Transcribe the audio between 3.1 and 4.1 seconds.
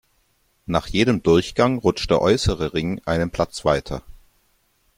Platz weiter.